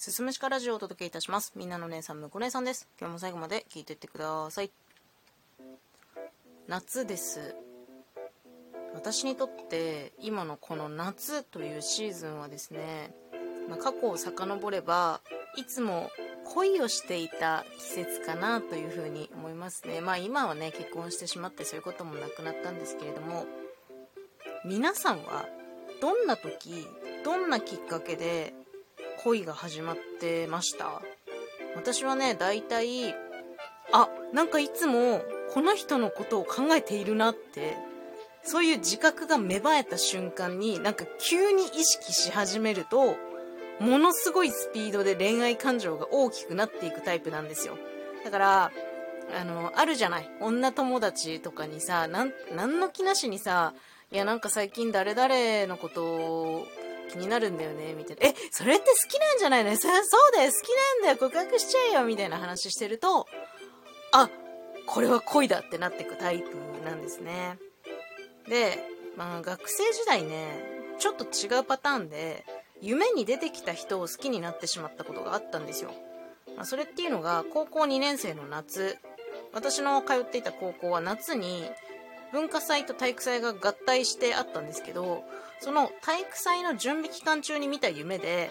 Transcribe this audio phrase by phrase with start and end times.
[0.00, 1.52] すすむしかラジオをお届けいたします。
[1.56, 2.88] みんなの姉さんむこ姉さんです。
[2.98, 4.70] 今日も最後まで聞いてってください。
[6.68, 7.54] 夏です。
[8.94, 13.12] 私にとって今のこの夏というシーズンはですね、
[13.68, 15.20] まあ、過去を遡れば
[15.58, 16.10] いつも
[16.46, 20.00] 恋をしていた季節かなというふうに思いますね。
[20.00, 23.44] まあ今はね結婚してしまってそういうこともなくなったんですけれども
[24.64, 25.44] 皆さんは
[26.00, 26.86] どんな時
[27.22, 28.54] どんなきっかけで
[29.22, 31.02] 恋が始まってました。
[31.76, 33.14] 私はね大体
[33.92, 35.22] あなんかいつも
[35.52, 37.76] この人のことを考えているなって
[38.42, 43.16] そういう自覚が芽生えた瞬間になんか急に意識し始めると
[43.78, 47.76] ものすごいスピードで恋愛感情が大きくなっていくタイプなんですよ。
[48.24, 48.72] だから
[49.40, 50.30] あのあるじゃない。
[50.40, 52.32] 女友達とかにさ何
[52.80, 53.74] の気なしにさ
[54.12, 56.66] いやなんか最近誰々のこと
[57.10, 58.26] 気になるんだよねみたいな。
[58.26, 59.70] えそれって好きなんじゃないの？
[59.76, 61.16] そ そうだよ好きなんだよ。
[61.16, 63.26] 告白しちゃえよみたいな話してると
[64.12, 64.28] あ
[64.86, 67.58] これは恋だってなってくタイプなんですね。
[68.48, 68.78] で、
[69.16, 72.44] まあ、学生時代ねちょっと違うパターンで
[72.80, 75.92] 夢に出てきた人を好きになってしまったことがあったんですよ、
[76.56, 78.98] まあ、それっていうのが高校2年生の夏。
[79.52, 81.68] 私の通っていた高校は夏に
[82.32, 85.24] 文化祭と体育祭が合体してあったんですけど
[85.60, 88.50] その体育祭の準備期間中に見た夢で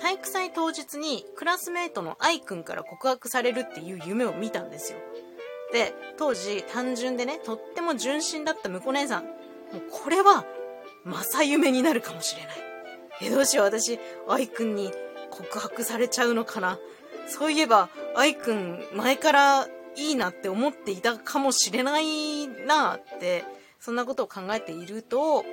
[0.00, 4.98] 体育祭当日にクラスメートの愛くんから告白されるっていう夢を見たんですよ。
[5.72, 9.32] で当時単純でねとっても純真だった婿姉さんもう
[9.90, 10.44] これは
[11.04, 12.54] 正夢になるかもしれない。
[13.22, 14.92] えどうしよう私愛くんに
[15.30, 16.78] 告白されちゃうのかな。
[17.26, 23.44] そういえば愛くん前からいいなって思っていたかもしれないなって
[23.80, 25.44] そんなことを考えていると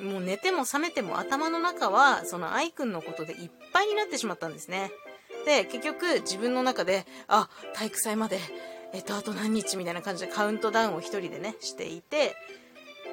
[0.00, 4.90] もう寝ても覚めても頭の中はその愛くんのことでいっぱいになってしまったんですね。
[5.46, 8.38] で結局自分の中であ体育祭まで
[8.92, 12.36] えっとあと何日みたいな感じでカウントダウンを一人でねしていて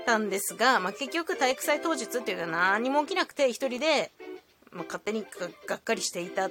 [0.06, 4.12] たんですが、まあ、結局体育祭当日っていうのは何も起きなくて一人で、
[4.72, 5.26] まあ、勝手に
[5.68, 6.50] がっかりしていた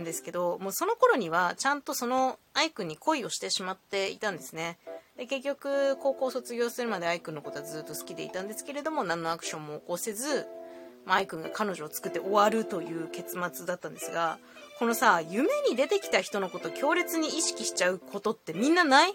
[0.00, 4.78] んですけどもうその頃にはちゃんとその愛くんに恋をしてしまっていたんですね。
[5.16, 10.46] で結局高校卒業するまで愛くんのことはずっと好きでいたんですけれども何のアクションも起こせず、
[11.04, 14.38] まあ、愛くんが彼女を作って終わるという結末だったんですが
[14.78, 19.12] このさ夢に出てきた人のこと強烈に意識しちゃうことってみんなない？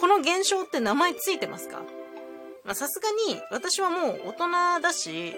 [0.00, 1.82] この現象って名前ついてますか？
[2.74, 4.32] さすがに私はもう大
[4.78, 5.34] 人だし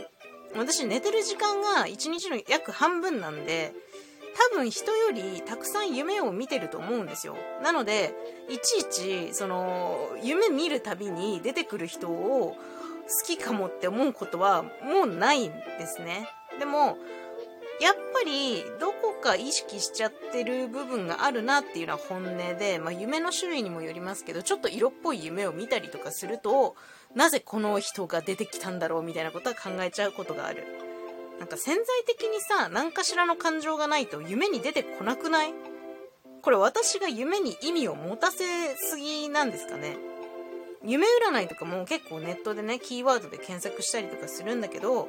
[0.56, 3.72] 私寝てる時間が1日の約半分なんで
[4.35, 7.37] 多分人よりたくさん夢を見てると思うんですよ。
[7.63, 8.15] なので、
[8.49, 16.29] いちいち、その、夢見るたびに出てくる人を好きかもって思うことはもうないんですね。
[16.59, 16.99] でも、
[17.81, 26.77] やっぱりどこか意識しちゃってる部分があるなっていうのは本音で、まあ、夢の種類にもよりますけどちょっと色っぽい夢を見たりとかすると
[27.15, 30.67] なぜこの人が出てきたんだろうみたいなことは考えちゃうことがある
[31.41, 35.55] なんか潜在的にさ何かしらの感情がないと夢に出てこなくない？
[36.43, 38.45] これ私が夢に意味を持たせ
[38.77, 39.97] すぎなんですかね。
[40.84, 45.09] 夢占いとかも結構ネットでねキーワードで検索したりとかするんだけど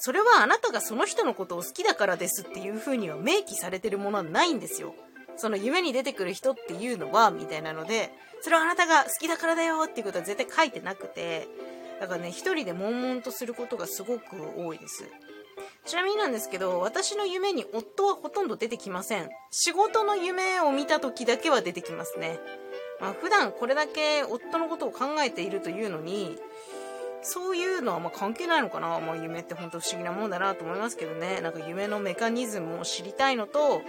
[0.00, 4.94] それはあなたがその人のことを好きだからですっていう風には明記されてるものはないんですよ。
[5.36, 11.48] その夢に出てくる人っていうのはみたいなのでそれはあなたが好きだからだよっていうことは絶対書いてなくて
[12.00, 15.04] だからね、一人で悶々とすることがすごく多いです。
[15.84, 19.28] ちなみになんですけど、私の夢に夫はほとんど出てきません。
[19.50, 22.38] 仕事の夢を見た時だけは出てきますね。
[23.00, 26.38] まあ、普段これだけ夫のことを考えているというのに、
[27.22, 31.40] そういうのはま関係ないのかな、まあ、夢って本当不思議なもんだなと思いますけどね。
[31.42, 33.82] なんか夢のメカニズムを知りたいのと、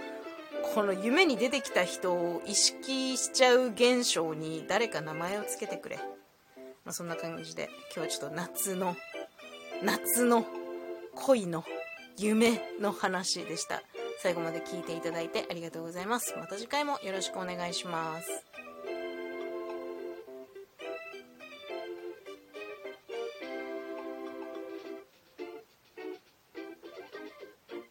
[0.74, 5.98] この夢に出てきた人を意識しちゃう現象に誰か名前を付けてくれ。
[6.84, 8.96] まあ、そんな感じで今日はちょっと夏の
[9.82, 10.46] 夏の
[11.14, 11.64] 恋の
[12.18, 13.82] 夢の話でした。
[14.20, 16.34] 最後まで聞いていただいてありがとうございます。
[16.38, 18.51] また次回もよろしくお願いします。